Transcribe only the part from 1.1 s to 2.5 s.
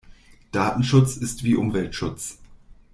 ist wie Umweltschutz.